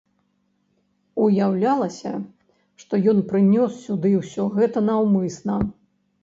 Уяўлялася, 1.25 2.13
што 2.85 3.01
ён 3.13 3.21
прынёс 3.33 3.77
сюды 3.85 4.13
ўсё 4.23 4.43
гэта 4.57 4.85
наўмысна. 4.89 5.61